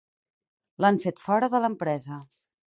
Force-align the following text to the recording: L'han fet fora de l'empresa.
L'han 0.85 0.97
fet 1.05 1.23
fora 1.27 1.53
de 1.57 1.63
l'empresa. 1.65 2.21